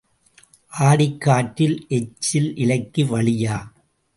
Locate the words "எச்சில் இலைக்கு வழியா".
1.89-3.57